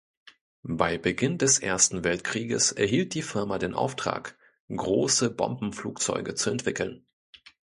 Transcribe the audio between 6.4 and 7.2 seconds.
entwickeln.